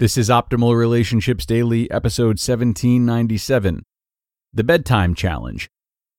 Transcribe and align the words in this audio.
This 0.00 0.16
is 0.16 0.30
Optimal 0.30 0.74
Relationships 0.74 1.44
Daily, 1.44 1.90
episode 1.90 2.40
1797 2.40 3.82
The 4.50 4.64
Bedtime 4.64 5.14
Challenge 5.14 5.68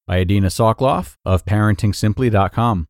by 0.05 0.20
Adina 0.20 0.50
Soclof 0.50 1.16
of 1.26 1.44
ParentingSimply.com. 1.46 2.86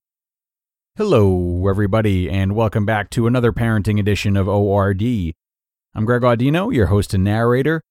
Hello, 0.97 1.69
everybody, 1.69 2.29
and 2.29 2.57
welcome 2.57 2.85
back 2.85 3.09
to 3.11 3.25
another 3.25 3.53
parenting 3.53 4.01
edition 4.01 4.35
of 4.35 4.49
ORD. 4.49 5.01
I'm 5.01 6.03
Greg 6.03 6.23
Audino, 6.23 6.75
your 6.75 6.87
host 6.87 7.13
and 7.13 7.23
narrator. 7.23 7.81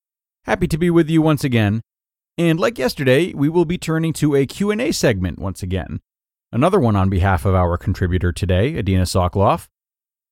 Happy 0.45 0.67
to 0.67 0.77
be 0.77 0.91
with 0.91 1.09
you 1.09 1.23
once 1.23 1.43
again. 1.43 1.81
And 2.37 2.59
like 2.59 2.77
yesterday, 2.77 3.33
we 3.33 3.49
will 3.49 3.65
be 3.65 3.79
turning 3.79 4.13
to 4.13 4.35
a 4.35 4.45
Q&A 4.45 4.91
segment 4.91 5.39
once 5.39 5.63
again. 5.63 6.01
Another 6.51 6.79
one 6.79 6.95
on 6.95 7.09
behalf 7.09 7.45
of 7.45 7.55
our 7.55 7.79
contributor 7.79 8.31
today, 8.31 8.77
Adina 8.77 9.05
Soclof. 9.05 9.69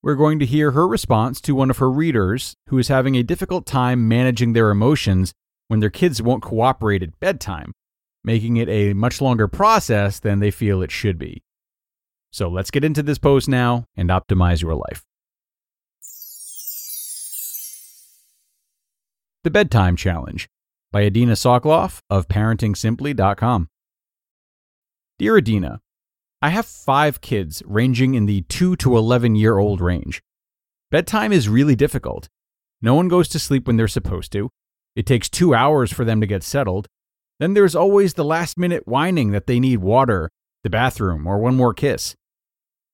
We're 0.02 0.16
going 0.16 0.40
to 0.40 0.46
hear 0.46 0.72
her 0.72 0.88
response 0.88 1.42
to 1.42 1.54
one 1.54 1.70
of 1.70 1.80
her 1.80 1.92
readers 1.92 2.56
who 2.68 2.78
is 2.78 2.88
having 2.88 3.16
a 3.16 3.24
difficult 3.24 3.66
time 3.66 4.08
managing 4.08 4.54
their 4.54 4.70
emotions 4.70 5.34
when 5.68 5.82
their 5.82 5.90
kids 5.90 6.22
won't 6.22 6.42
cooperate 6.42 7.04
at 7.04 7.20
bedtime, 7.20 7.74
making 8.24 8.56
it 8.56 8.70
a 8.70 8.94
much 8.94 9.20
longer 9.20 9.50
process 9.50 10.20
than 10.20 10.40
they 10.40 10.52
feel 10.52 10.82
it 10.82 10.92
should 10.92 11.20
be. 11.20 11.44
So 12.32 12.48
let's 12.48 12.72
get 12.72 12.86
into 12.86 13.04
this 13.04 13.18
post 13.18 13.50
now 13.50 13.86
and 13.98 14.10
optimize 14.10 14.62
your 14.62 14.76
life. 14.76 15.04
The 19.44 19.52
Bedtime 19.52 19.98
Challenge 19.98 20.48
by 20.92 21.06
Adina 21.06 21.34
Soclof 21.34 22.00
of 22.10 22.28
ParentingSimply.com. 22.30 23.68
Dear 25.18 25.38
Adina, 25.38 25.82
I 26.42 26.50
have 26.50 26.66
five 26.66 27.20
kids 27.20 27.62
ranging 27.66 28.14
in 28.16 28.26
the 28.26 28.42
2 28.44 28.78
to 28.78 28.98
11 28.98 29.36
year 29.36 29.58
old 29.58 29.82
range. 29.82 30.22
Bedtime 30.90 31.34
is 31.34 31.50
really 31.50 31.76
difficult. 31.76 32.30
No 32.82 32.94
one 32.94 33.10
goes 33.10 33.28
to 33.30 33.40
sleep 33.40 33.68
when 33.68 33.76
they're 33.76 33.90
supposed 33.90 34.32
to. 34.32 34.50
It 34.96 35.06
takes 35.06 35.30
two 35.30 35.54
hours 35.54 35.92
for 35.92 36.06
them 36.06 36.22
to 36.22 36.28
get 36.28 36.44
settled. 36.44 36.88
Then 37.40 37.54
there's 37.54 37.76
always 37.76 38.14
the 38.14 38.24
last 38.24 38.58
minute 38.58 38.88
whining 38.88 39.32
that 39.32 39.48
they 39.48 39.60
need 39.60 39.80
water, 39.80 40.30
the 40.64 40.70
bathroom, 40.70 41.28
or 41.28 41.40
one 41.40 41.56
more 41.56 41.74
kiss. 41.74 42.16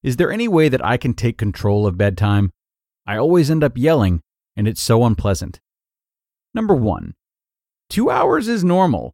Is 0.01 0.17
there 0.17 0.31
any 0.31 0.47
way 0.47 0.67
that 0.67 0.83
I 0.83 0.97
can 0.97 1.13
take 1.13 1.37
control 1.37 1.85
of 1.85 1.97
bedtime? 1.97 2.51
I 3.05 3.17
always 3.17 3.51
end 3.51 3.63
up 3.63 3.77
yelling, 3.77 4.21
and 4.55 4.67
it's 4.67 4.81
so 4.81 5.03
unpleasant. 5.03 5.59
Number 6.53 6.73
one, 6.73 7.13
two 7.89 8.09
hours 8.09 8.47
is 8.47 8.63
normal. 8.63 9.13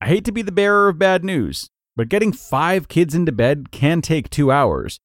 I 0.00 0.08
hate 0.08 0.24
to 0.26 0.32
be 0.32 0.42
the 0.42 0.52
bearer 0.52 0.88
of 0.88 0.98
bad 0.98 1.24
news, 1.24 1.68
but 1.96 2.08
getting 2.08 2.32
five 2.32 2.88
kids 2.88 3.14
into 3.14 3.32
bed 3.32 3.70
can 3.70 4.00
take 4.00 4.30
two 4.30 4.50
hours. 4.50 4.98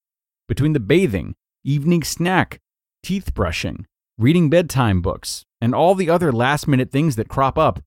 Between 0.48 0.74
the 0.74 0.80
bathing, 0.80 1.36
evening 1.64 2.04
snack, 2.04 2.60
teeth 3.04 3.34
brushing, 3.34 3.86
reading 4.18 4.50
bedtime 4.50 5.02
books, 5.02 5.44
and 5.60 5.76
all 5.76 5.96
the 5.96 6.10
other 6.10 6.32
last 6.32 6.68
minute 6.68 6.92
things 6.92 7.16
that 7.16 7.28
crop 7.28 7.58
up, 7.58 7.82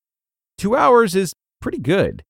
two 0.58 0.76
hours 0.76 1.14
is 1.14 1.34
pretty 1.60 1.78
good. 1.78 2.22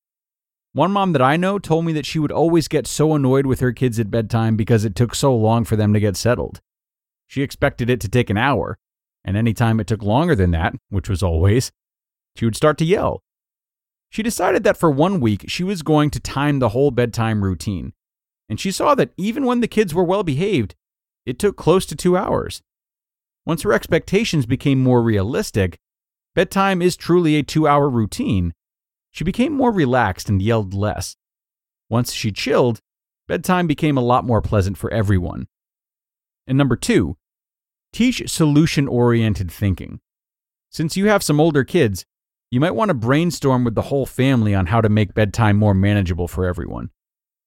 One 0.73 0.93
mom 0.93 1.13
that 1.13 1.23
I 1.23 1.37
know 1.37 1.59
told 1.59 1.85
me 1.85 1.93
that 1.95 2.07
she 2.07 2.21
would 2.21 2.31
always 2.31 2.69
get 2.69 2.87
so 2.87 3.15
annoyed 3.15 3.47
with 3.47 3.59
her 3.59 3.73
kids 3.73 3.99
at 3.99 4.11
bedtime 4.11 4.57
because 4.57 4.85
it 4.85 4.95
took 4.95 5.17
so 5.17 5.35
long 5.35 5.65
for 5.65 5.75
them 5.75 5.93
to 5.93 6.01
get 6.01 6.17
settled. 6.17 6.61
She 7.27 7.43
expected 7.43 7.91
it 7.91 8.01
to 8.03 8.09
take 8.09 8.31
an 8.31 8.37
hour, 8.37 8.79
and 9.25 9.37
any 9.37 9.53
time 9.53 9.81
it 9.81 9.89
took 9.89 10.03
longer 10.03 10.37
than 10.37 10.53
that, 10.53 10.75
which 10.89 11.09
was 11.09 11.23
always, 11.25 11.73
she 12.37 12.45
would 12.45 12.57
start 12.57 12.79
to 12.79 12.85
yell. 12.85 13.23
She 14.11 14.23
decided 14.23 14.65
that 14.65 14.77
for 14.77 14.91
one 14.91 15.21
week 15.21 15.45
she 15.49 15.65
was 15.65 15.83
going 15.83 16.11
to 16.11 16.21
time 16.21 16.59
the 16.59 16.71
whole 16.71 16.91
bedtime 16.91 17.43
routine, 17.43 17.93
and 18.49 18.61
she 18.61 18.71
saw 18.71 18.95
that 18.97 19.13
even 19.17 19.47
when 19.47 19.61
the 19.61 19.69
kids 19.69 19.95
were 19.95 20.05
well 20.05 20.23
behaved, 20.23 20.75
it 21.25 21.39
took 21.39 21.57
close 21.57 21.87
to 21.87 21.97
two 21.97 22.17
hours. 22.17 22.63
Once 23.47 23.63
her 23.63 23.73
expectations 23.73 24.47
became 24.47 24.83
more 24.83 25.03
realistic, 25.03 25.79
bedtime 26.35 26.83
is 26.83 26.97
truly 26.97 27.37
a 27.37 27.43
two 27.43 27.67
hour 27.67 27.89
routine, 27.89 28.53
she 29.11 29.25
became 29.25 29.53
more 29.53 29.73
relaxed 29.73 30.29
and 30.29 30.41
yelled 30.41 30.73
less. 30.73 31.17
Once 31.89 32.13
she 32.13 32.31
chilled, 32.31 32.81
bedtime 33.27 33.67
became 33.67 33.97
a 33.97 34.03
lot 34.03 34.25
more 34.25 34.41
pleasant 34.41 34.79
for 34.79 34.93
everyone. 34.93 35.49
And 36.47 36.57
number 36.57 36.77
two, 36.77 37.17
teach 37.93 38.29
solution 38.31 38.87
oriented 38.87 39.51
thinking. 39.51 40.01
Since 40.71 40.97
you 40.97 41.09
have 41.09 41.23
some 41.23 41.41
older 41.41 41.65
kids, 41.65 42.07
you 42.51 42.59
might 42.59 42.75
want 42.75 42.89
to 42.89 42.95
brainstorm 42.95 43.63
with 43.63 43.77
the 43.77 43.83
whole 43.83 44.07
family 44.07 44.55
on 44.55 44.67
how 44.67 44.81
to 44.81 44.89
make 44.89 45.15
bedtime 45.15 45.57
more 45.57 45.75
manageable 45.75 46.27
for 46.27 46.47
everyone. 46.47 46.91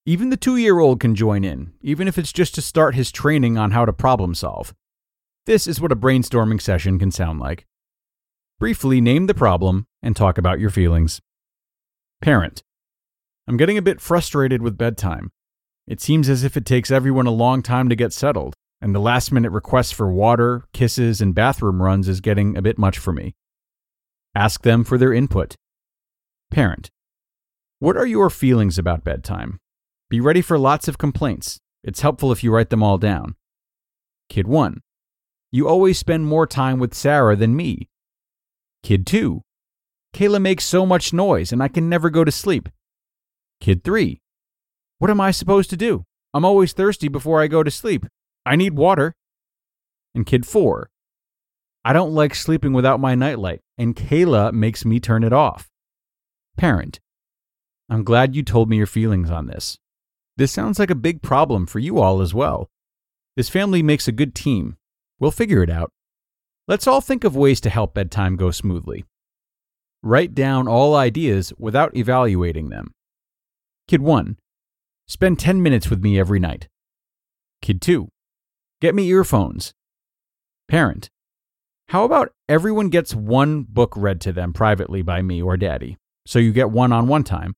Even 0.06 0.30
the 0.30 0.38
two 0.38 0.58
year 0.58 0.80
old 0.80 1.00
can 1.00 1.14
join 1.14 1.44
in, 1.44 1.74
even 1.82 2.08
if 2.08 2.18
it's 2.18 2.32
just 2.32 2.56
to 2.56 2.62
start 2.62 2.96
his 2.96 3.12
training 3.12 3.58
on 3.58 3.72
how 3.72 3.86
to 3.86 3.94
problem 3.94 4.34
solve. 4.34 4.74
This 5.46 5.68
is 5.68 5.82
what 5.82 5.92
a 5.92 5.96
brainstorming 5.96 6.62
session 6.62 6.98
can 7.00 7.12
sound 7.12 7.40
like. 7.40 7.66
Briefly 8.60 9.02
name 9.02 9.28
the 9.28 9.34
problem 9.34 9.88
and 10.02 10.16
talk 10.16 10.38
about 10.38 10.60
your 10.60 10.70
feelings. 10.70 11.20
Parent. 12.22 12.64
I'm 13.46 13.58
getting 13.58 13.78
a 13.78 13.82
bit 13.82 14.00
frustrated 14.00 14.62
with 14.62 14.78
bedtime. 14.78 15.32
It 15.86 16.00
seems 16.00 16.30
as 16.30 16.46
if 16.46 16.56
it 16.56 16.66
takes 16.66 16.92
everyone 16.92 17.28
a 17.28 17.32
long 17.32 17.62
time 17.62 17.90
to 17.90 17.96
get 17.96 18.14
settled, 18.14 18.56
and 18.80 18.96
the 18.96 19.02
last 19.02 19.34
minute 19.34 19.52
requests 19.52 19.92
for 19.92 20.10
water, 20.10 20.64
kisses, 20.72 21.20
and 21.20 21.36
bathroom 21.36 21.82
runs 21.82 22.08
is 22.08 22.22
getting 22.22 22.56
a 22.56 22.62
bit 22.62 22.78
much 22.78 22.98
for 22.98 23.12
me. 23.12 23.36
Ask 24.36 24.64
them 24.64 24.84
for 24.84 24.98
their 24.98 25.14
input. 25.14 25.56
Parent. 26.50 26.90
What 27.80 27.96
are 27.98 28.08
your 28.08 28.30
feelings 28.30 28.80
about 28.80 29.04
bedtime? 29.04 29.60
Be 30.10 30.20
ready 30.20 30.42
for 30.42 30.58
lots 30.58 30.88
of 30.88 30.98
complaints. 30.98 31.60
It's 31.84 32.02
helpful 32.02 32.32
if 32.32 32.44
you 32.44 32.52
write 32.52 32.70
them 32.70 32.82
all 32.82 32.98
down. 32.98 33.36
Kid 34.30 34.48
1. 34.48 34.82
You 35.52 35.68
always 35.68 36.00
spend 36.00 36.26
more 36.26 36.48
time 36.48 36.80
with 36.80 36.96
Sarah 36.96 37.36
than 37.36 37.56
me. 37.56 37.90
Kid 38.82 39.06
2. 39.06 39.42
Kayla 40.16 40.42
makes 40.42 40.64
so 40.66 40.86
much 40.86 41.14
noise 41.14 41.52
and 41.52 41.62
I 41.62 41.68
can 41.68 41.88
never 41.88 42.10
go 42.10 42.24
to 42.24 42.32
sleep. 42.32 42.70
Kid 43.60 43.84
3. 43.84 44.20
What 44.98 45.12
am 45.12 45.22
I 45.22 45.32
supposed 45.32 45.70
to 45.70 45.78
do? 45.78 46.06
I'm 46.34 46.46
always 46.46 46.74
thirsty 46.74 47.08
before 47.08 47.42
I 47.42 47.48
go 47.48 47.62
to 47.62 47.70
sleep. 47.70 48.08
I 48.46 48.56
need 48.56 48.74
water. 48.74 49.14
And 50.16 50.26
Kid 50.26 50.46
4. 50.48 50.90
I 51.86 51.94
don't 51.94 52.14
like 52.14 52.34
sleeping 52.34 52.74
without 52.74 53.00
my 53.00 53.14
nightlight, 53.16 53.62
and 53.78 53.96
Kayla 53.96 54.54
makes 54.54 54.86
me 54.86 55.00
turn 55.00 55.24
it 55.24 55.34
off. 55.34 55.70
Parent, 56.58 57.00
I'm 57.90 58.04
glad 58.04 58.36
you 58.36 58.44
told 58.44 58.70
me 58.70 58.78
your 58.78 58.86
feelings 58.86 59.30
on 59.30 59.48
this. 59.48 59.78
This 60.38 60.52
sounds 60.52 60.80
like 60.80 60.90
a 60.90 60.96
big 60.96 61.22
problem 61.22 61.66
for 61.66 61.80
you 61.80 62.00
all 62.00 62.22
as 62.22 62.34
well. 62.34 62.70
This 63.36 63.50
family 63.50 63.84
makes 63.84 64.08
a 64.08 64.14
good 64.14 64.34
team. 64.34 64.78
We'll 65.20 65.32
figure 65.32 65.62
it 65.62 65.70
out. 65.70 65.92
Let's 66.68 66.88
all 66.88 67.02
think 67.02 67.24
of 67.24 67.36
ways 67.36 67.60
to 67.62 67.70
help 67.70 67.94
bedtime 67.94 68.38
go 68.38 68.50
smoothly. 68.50 69.04
Write 70.02 70.34
down 70.34 70.68
all 70.68 70.96
ideas 70.96 71.54
without 71.58 71.96
evaluating 71.96 72.70
them. 72.70 72.92
Kid 73.88 74.02
1. 74.02 74.38
Spend 75.08 75.40
10 75.40 75.62
minutes 75.62 75.90
with 75.90 76.02
me 76.02 76.18
every 76.18 76.40
night. 76.40 76.68
Kid 77.62 77.82
2. 77.82 78.08
Get 78.82 78.96
me 78.96 79.08
earphones. 79.08 79.74
Parent. 80.68 81.10
How 81.90 82.06
about 82.06 82.34
everyone 82.50 82.90
gets 82.90 83.14
one 83.14 83.64
book 83.64 83.94
read 83.96 84.20
to 84.22 84.32
them 84.32 84.54
privately 84.54 85.02
by 85.02 85.22
me 85.22 85.42
or 85.42 85.58
daddy, 85.58 85.98
so 86.26 86.40
you 86.40 86.52
get 86.52 86.72
one 86.72 86.92
on 86.92 87.08
one 87.08 87.24
time? 87.24 87.54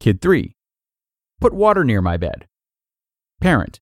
Kid 0.00 0.20
3. 0.20 0.54
Put 1.40 1.52
water 1.52 1.84
near 1.84 2.00
my 2.00 2.16
bed. 2.16 2.46
Parent. 3.40 3.80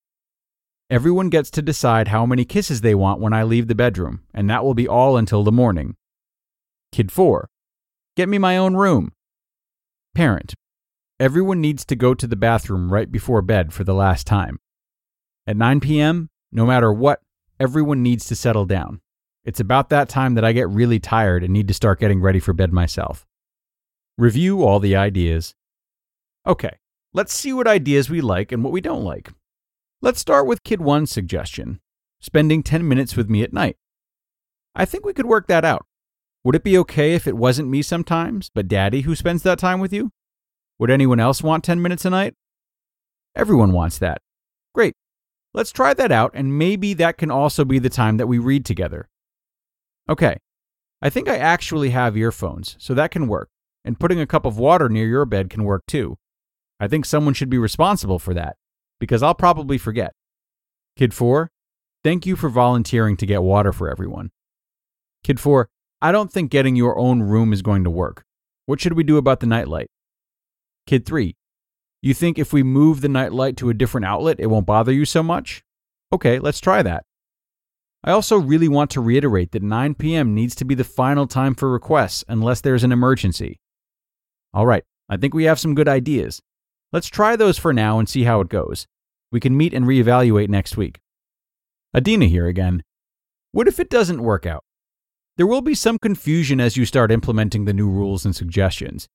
Everyone 0.89 1.29
gets 1.29 1.51
to 1.53 1.63
decide 1.63 2.09
how 2.09 2.27
many 2.27 2.45
kisses 2.45 2.81
they 2.81 2.95
want 2.95 3.21
when 3.21 3.33
I 3.33 3.43
leave 3.43 3.69
the 3.69 3.75
bedroom, 3.75 4.23
and 4.35 4.49
that 4.51 4.65
will 4.65 4.75
be 4.75 4.89
all 4.89 5.17
until 5.17 5.45
the 5.45 5.53
morning. 5.53 5.97
Kid 6.91 7.13
4. 7.13 7.49
Get 8.17 8.29
me 8.29 8.39
my 8.39 8.57
own 8.57 8.75
room. 8.75 9.13
Parent. 10.15 10.55
Everyone 11.21 11.61
needs 11.61 11.85
to 11.85 11.97
go 11.97 12.15
to 12.15 12.27
the 12.27 12.35
bathroom 12.35 12.93
right 12.93 13.13
before 13.13 13.43
bed 13.43 13.73
for 13.73 13.85
the 13.85 13.95
last 13.95 14.27
time. 14.27 14.59
At 15.47 15.57
9 15.57 15.81
p.m., 15.81 16.31
no 16.51 16.67
matter 16.67 16.93
what, 16.93 17.21
everyone 17.61 18.03
needs 18.03 18.25
to 18.27 18.35
settle 18.35 18.65
down. 18.65 19.01
It's 19.45 19.61
about 19.61 19.89
that 19.89 20.09
time 20.09 20.35
that 20.35 20.45
I 20.45 20.53
get 20.53 20.69
really 20.69 20.99
tired 20.99 21.43
and 21.43 21.53
need 21.53 21.69
to 21.69 21.75
start 21.75 22.01
getting 22.01 22.21
ready 22.21 22.41
for 22.41 22.53
bed 22.53 22.73
myself. 22.73 23.27
Review 24.19 24.63
all 24.63 24.81
the 24.81 24.97
ideas. 24.97 25.55
Okay, 26.47 26.79
let's 27.13 27.33
see 27.33 27.53
what 27.53 27.67
ideas 27.67 28.11
we 28.11 28.21
like 28.21 28.53
and 28.53 28.63
what 28.63 28.73
we 28.73 28.81
don't 28.81 29.05
like. 29.05 29.33
Let's 30.03 30.21
start 30.21 30.47
with 30.47 30.65
Kid 30.65 30.81
1's 30.81 31.11
suggestion 31.11 31.81
spending 32.21 32.63
10 32.63 32.87
minutes 32.87 33.17
with 33.17 33.29
me 33.29 33.43
at 33.43 33.53
night. 33.53 33.77
I 34.75 34.85
think 34.85 35.05
we 35.05 35.15
could 35.15 35.27
work 35.27 35.49
that 35.49 35.65
out. 35.65 35.87
Would 36.45 36.55
it 36.55 36.65
be 36.65 36.79
okay 36.79 37.15
if 37.15 37.27
it 37.27 37.37
wasn't 37.37 37.69
me 37.69 37.83
sometimes, 37.83 38.51
but 38.55 38.69
daddy 38.69 39.03
who 39.03 39.15
spends 39.15 39.43
that 39.43 39.59
time 39.59 39.81
with 39.81 39.93
you? 39.93 40.11
Would 40.79 40.91
anyone 40.91 41.21
else 41.21 41.43
want 41.43 41.65
10 41.65 41.83
minutes 41.83 42.05
a 42.05 42.11
night? 42.11 42.35
Everyone 43.35 43.73
wants 43.73 43.99
that. 43.99 44.19
Great. 44.75 44.95
Let's 45.53 45.73
try 45.73 45.95
that 45.95 46.13
out, 46.13 46.31
and 46.35 46.57
maybe 46.57 46.95
that 46.95 47.19
can 47.19 47.31
also 47.31 47.65
be 47.65 47.79
the 47.79 47.91
time 47.91 48.17
that 48.19 48.29
we 48.29 48.39
read 48.39 48.65
together. 48.65 49.09
Okay. 50.11 50.37
I 51.01 51.09
think 51.09 51.29
I 51.29 51.39
actually 51.39 51.91
have 51.91 52.17
earphones, 52.17 52.77
so 52.79 52.93
that 52.95 53.11
can 53.11 53.29
work, 53.29 53.49
and 53.85 53.99
putting 53.99 54.21
a 54.21 54.27
cup 54.27 54.45
of 54.45 54.59
water 54.59 54.89
near 54.89 55.07
your 55.07 55.25
bed 55.25 55.49
can 55.49 55.65
work 55.65 55.85
too. 55.87 56.19
I 56.79 56.89
think 56.89 57.07
someone 57.07 57.33
should 57.33 57.49
be 57.49 57.59
responsible 57.59 58.19
for 58.19 58.35
that, 58.35 58.57
because 58.99 59.23
I'll 59.23 59.35
probably 59.35 59.79
forget. 59.79 60.13
Kid 60.97 61.15
4, 61.15 61.51
thank 62.05 62.27
you 62.27 62.37
for 62.37 62.51
volunteering 62.51 63.17
to 63.17 63.25
get 63.25 63.43
water 63.43 63.73
for 63.73 63.89
everyone. 63.89 64.31
Kid 65.23 65.41
4, 65.41 65.71
I 66.03 66.13
don't 66.13 66.31
think 66.31 66.51
getting 66.51 66.77
your 66.77 66.99
own 66.99 67.23
room 67.23 67.53
is 67.53 67.63
going 67.63 67.85
to 67.85 67.91
work. 67.91 68.25
What 68.67 68.81
should 68.81 68.95
we 68.95 69.05
do 69.05 69.17
about 69.17 69.41
the 69.41 69.47
nightlight? 69.47 69.89
Kid 70.87 71.07
3, 71.07 71.35
you 72.03 72.15
think 72.15 72.39
if 72.39 72.53
we 72.53 72.63
move 72.63 73.01
the 73.01 73.09
nightlight 73.09 73.57
to 73.59 73.71
a 73.71 73.75
different 73.75 74.07
outlet, 74.07 74.41
it 74.41 74.49
won't 74.49 74.67
bother 74.67 74.93
you 74.93 75.05
so 75.05 75.23
much? 75.23 75.63
Okay, 76.13 76.39
let's 76.39 76.61
try 76.61 76.83
that. 76.83 77.05
I 78.03 78.13
also 78.13 78.39
really 78.39 78.69
want 78.69 78.91
to 78.93 79.01
reiterate 79.01 79.53
that 79.53 79.63
9 79.63 79.95
p.m. 79.95 80.35
needs 80.35 80.55
to 80.57 80.65
be 80.65 80.75
the 80.75 80.85
final 80.85 81.27
time 81.27 81.55
for 81.55 81.71
requests 81.71 82.25
unless 82.29 82.63
there's 82.63 82.85
an 82.85 82.93
emergency. 82.93 83.61
All 84.55 84.67
right, 84.67 84.85
I 85.09 85.17
think 85.19 85.35
we 85.35 85.45
have 85.45 85.61
some 85.61 85.75
good 85.75 85.89
ideas. 85.89 86.41
Let's 86.93 87.09
try 87.09 87.37
those 87.37 87.59
for 87.59 87.73
now 87.73 87.99
and 87.99 88.09
see 88.09 88.25
how 88.25 88.41
it 88.41 88.49
goes. 88.49 88.87
We 89.31 89.39
can 89.39 89.57
meet 89.57 89.75
and 89.75 89.85
reevaluate 89.85 90.49
next 90.49 90.77
week. 90.77 90.99
Adina 91.95 92.27
here 92.27 92.47
again. 92.47 92.83
What 93.53 93.69
if 93.69 93.79
it 93.79 93.91
doesn't 93.91 94.23
work 94.23 94.47
out? 94.47 94.65
There 95.37 95.47
will 95.47 95.61
be 95.61 95.75
some 95.75 95.99
confusion 95.99 96.61
as 96.61 96.77
you 96.77 96.85
start 96.85 97.13
implementing 97.13 97.65
the 97.65 97.73
new 97.73 97.89
rules 97.89 98.25
and 98.25 98.35
suggestions. 98.35 99.09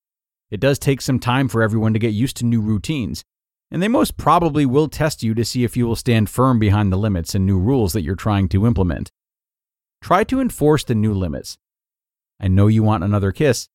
It 0.51 0.59
does 0.59 0.77
take 0.77 1.01
some 1.01 1.19
time 1.19 1.47
for 1.47 1.63
everyone 1.63 1.93
to 1.93 1.99
get 1.99 2.13
used 2.13 2.37
to 2.37 2.45
new 2.45 2.61
routines, 2.61 3.23
and 3.71 3.81
they 3.81 3.87
most 3.87 4.17
probably 4.17 4.65
will 4.65 4.87
test 4.87 5.23
you 5.23 5.33
to 5.33 5.45
see 5.45 5.63
if 5.63 5.75
you 5.75 5.85
will 5.87 5.95
stand 5.95 6.29
firm 6.29 6.59
behind 6.59 6.91
the 6.91 6.97
limits 6.97 7.35
and 7.35 7.45
new 7.45 7.59
rules 7.59 7.93
that 7.93 8.03
you're 8.03 8.15
trying 8.15 8.47
to 8.49 8.65
implement. 8.65 9.11
Try 10.01 10.23
to 10.25 10.39
enforce 10.39 10.83
the 10.83 10.95
new 10.95 11.13
limits. 11.13 11.57
I 12.39 12.47
know 12.47 12.67
you 12.67 12.83
want 12.83 13.03
another 13.03 13.31
kiss. 13.31 13.69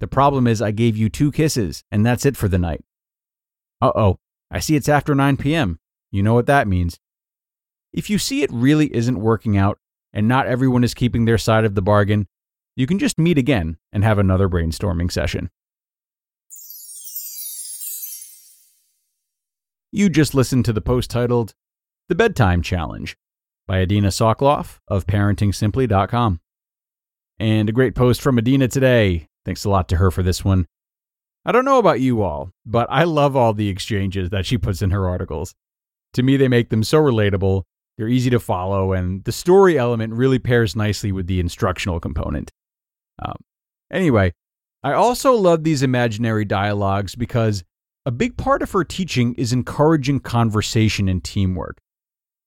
The 0.00 0.06
problem 0.06 0.46
is, 0.46 0.60
I 0.60 0.70
gave 0.70 0.96
you 0.96 1.08
two 1.08 1.30
kisses, 1.30 1.84
and 1.90 2.04
that's 2.04 2.26
it 2.26 2.36
for 2.36 2.48
the 2.48 2.58
night. 2.58 2.84
Uh 3.80 3.92
oh, 3.94 4.18
I 4.50 4.60
see 4.60 4.76
it's 4.76 4.88
after 4.88 5.14
9 5.14 5.36
p.m. 5.36 5.78
You 6.10 6.22
know 6.22 6.34
what 6.34 6.46
that 6.46 6.68
means. 6.68 6.98
If 7.92 8.08
you 8.10 8.18
see 8.18 8.42
it 8.42 8.50
really 8.52 8.94
isn't 8.94 9.20
working 9.20 9.56
out 9.56 9.78
and 10.12 10.28
not 10.28 10.46
everyone 10.46 10.84
is 10.84 10.94
keeping 10.94 11.24
their 11.24 11.38
side 11.38 11.64
of 11.64 11.74
the 11.74 11.82
bargain, 11.82 12.26
you 12.76 12.86
can 12.86 12.98
just 12.98 13.18
meet 13.18 13.38
again 13.38 13.76
and 13.92 14.04
have 14.04 14.18
another 14.18 14.48
brainstorming 14.48 15.10
session. 15.10 15.50
You 19.94 20.08
just 20.08 20.34
listened 20.34 20.64
to 20.64 20.72
the 20.72 20.80
post 20.80 21.10
titled 21.10 21.52
The 22.08 22.14
Bedtime 22.14 22.62
Challenge 22.62 23.14
by 23.66 23.82
Adina 23.82 24.08
Soclof 24.08 24.78
of 24.88 25.06
ParentingSimply.com. 25.06 26.40
And 27.38 27.68
a 27.68 27.72
great 27.72 27.94
post 27.94 28.22
from 28.22 28.38
Adina 28.38 28.68
today. 28.68 29.28
Thanks 29.44 29.66
a 29.66 29.68
lot 29.68 29.90
to 29.90 29.96
her 29.96 30.10
for 30.10 30.22
this 30.22 30.42
one. 30.42 30.66
I 31.44 31.52
don't 31.52 31.66
know 31.66 31.78
about 31.78 32.00
you 32.00 32.22
all, 32.22 32.52
but 32.64 32.86
I 32.90 33.04
love 33.04 33.36
all 33.36 33.52
the 33.52 33.68
exchanges 33.68 34.30
that 34.30 34.46
she 34.46 34.56
puts 34.56 34.80
in 34.80 34.92
her 34.92 35.06
articles. 35.06 35.54
To 36.14 36.22
me, 36.22 36.38
they 36.38 36.48
make 36.48 36.70
them 36.70 36.84
so 36.84 36.98
relatable, 36.98 37.64
they're 37.98 38.08
easy 38.08 38.30
to 38.30 38.40
follow, 38.40 38.94
and 38.94 39.22
the 39.24 39.32
story 39.32 39.76
element 39.76 40.14
really 40.14 40.38
pairs 40.38 40.74
nicely 40.74 41.12
with 41.12 41.26
the 41.26 41.38
instructional 41.38 42.00
component. 42.00 42.50
Um, 43.22 43.36
anyway, 43.92 44.32
I 44.82 44.94
also 44.94 45.34
love 45.34 45.64
these 45.64 45.82
imaginary 45.82 46.46
dialogues 46.46 47.14
because 47.14 47.62
a 48.04 48.10
big 48.10 48.36
part 48.36 48.62
of 48.62 48.72
her 48.72 48.84
teaching 48.84 49.34
is 49.34 49.52
encouraging 49.52 50.20
conversation 50.20 51.08
and 51.08 51.22
teamwork. 51.22 51.78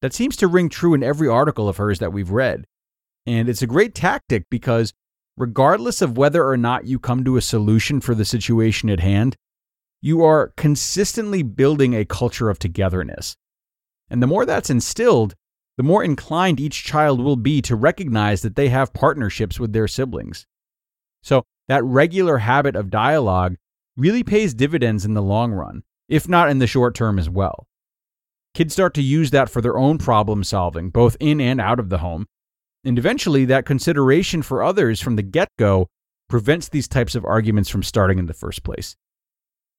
That 0.02 0.13
seems 0.13 0.36
to 0.38 0.48
ring 0.48 0.69
true 0.69 0.94
in 0.94 1.04
every 1.04 1.28
article 1.28 1.69
of 1.69 1.78
hers 1.78 2.00
that 2.00 2.13
we've 2.13 2.31
read. 2.31 2.66
And 3.25 3.50
it's 3.50 3.62
a 3.62 3.68
great 3.68 3.96
tactic 3.96 4.44
because, 4.52 4.94
regardless 5.38 6.02
of 6.02 6.18
whether 6.18 6.48
or 6.48 6.57
not 6.57 6.86
you 6.86 7.00
come 7.00 7.24
to 7.24 7.38
a 7.38 7.42
solution 7.42 8.02
for 8.02 8.13
the 8.13 8.25
situation 8.25 8.90
at 8.90 9.00
hand, 9.00 9.36
you 10.02 10.24
are 10.24 10.54
consistently 10.57 11.42
building 11.42 11.96
a 11.96 12.06
culture 12.06 12.50
of 12.50 12.60
togetherness. 12.60 13.36
And 14.10 14.22
the 14.22 14.28
more 14.28 14.46
that's 14.46 14.69
instilled, 14.69 15.34
the 15.78 15.84
more 15.84 16.04
inclined 16.04 16.60
each 16.60 16.84
child 16.84 17.19
will 17.19 17.36
be 17.36 17.62
to 17.63 17.75
recognize 17.75 18.42
that 18.44 18.56
they 18.56 18.69
have 18.69 18.94
partnerships 18.94 19.60
with 19.60 19.74
their 19.74 19.88
siblings. 19.88 20.46
So, 21.24 21.44
that 21.68 21.84
regular 21.84 22.38
habit 22.38 22.75
of 22.75 22.92
dialogue 22.92 23.56
really 23.98 24.24
pays 24.24 24.54
dividends 24.54 25.06
in 25.06 25.14
the 25.14 25.22
long 25.22 25.52
run, 25.52 25.84
if 26.10 26.28
not 26.28 26.50
in 26.50 26.60
the 26.60 26.68
short 26.68 26.96
term 26.96 27.18
as 27.18 27.30
well. 27.30 27.68
Kids 28.54 28.74
start 28.74 28.94
to 28.94 29.02
use 29.02 29.32
that 29.32 29.50
for 29.50 29.62
their 29.62 29.78
own 29.78 29.98
problem 29.98 30.44
solving, 30.44 30.90
both 30.90 31.18
in 31.20 31.42
and 31.42 31.60
out 31.60 31.80
of 31.80 31.90
the 31.90 31.98
home. 31.98 32.26
And 32.86 32.98
eventually, 32.98 33.46
that 33.46 33.66
consideration 33.66 34.42
for 34.42 34.64
others 34.64 35.02
from 35.02 35.16
the 35.16 35.24
get 35.24 35.50
go 35.58 35.88
prevents 36.30 36.70
these 36.70 36.88
types 36.88 37.16
of 37.16 37.26
arguments 37.26 37.70
from 37.70 37.84
starting 37.84 38.20
in 38.20 38.28
the 38.28 38.34
first 38.34 38.64
place. 38.64 38.96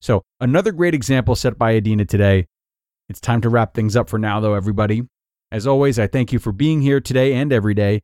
So, 0.01 0.23
another 0.41 0.73
great 0.73 0.95
example 0.95 1.35
set 1.37 1.59
by 1.59 1.77
Adina 1.77 2.05
today. 2.05 2.47
It's 3.09 3.21
time 3.21 3.41
to 3.43 3.49
wrap 3.49 3.73
things 3.73 3.97
up 3.97 4.11
for 4.11 4.19
now, 4.19 4.41
though, 4.41 4.55
everybody. 4.55 5.03
As 5.51 5.67
always, 5.67 5.99
I 5.99 6.07
thank 6.07 6.33
you 6.33 6.39
for 6.39 6.53
being 6.53 6.83
here 6.83 7.01
today 7.01 7.35
and 7.35 7.53
every 7.53 7.75
day. 7.75 8.03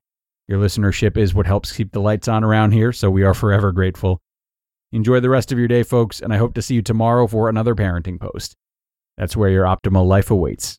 Your 0.49 0.61
listenership 0.61 1.17
is 1.17 1.35
what 1.35 1.47
helps 1.47 1.73
keep 1.73 1.93
the 1.93 2.01
lights 2.01 2.29
on 2.29 2.45
around 2.45 2.73
here, 2.73 2.93
so 2.93 3.11
we 3.11 3.25
are 3.25 3.35
forever 3.35 3.73
grateful. 3.73 4.21
Enjoy 4.93 5.21
the 5.21 5.31
rest 5.31 5.51
of 5.51 5.59
your 5.59 5.69
day, 5.69 5.83
folks, 5.83 6.21
and 6.21 6.35
I 6.35 6.37
hope 6.37 6.53
to 6.55 6.61
see 6.61 6.75
you 6.75 6.83
tomorrow 6.83 7.27
for 7.27 7.49
another 7.49 7.75
parenting 7.75 8.21
post. 8.21 8.57
That's 9.17 9.35
where 9.35 9.49
your 9.49 9.65
optimal 9.65 10.07
life 10.07 10.31
awaits. 10.31 10.79